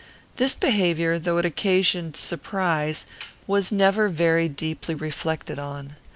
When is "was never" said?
3.45-4.09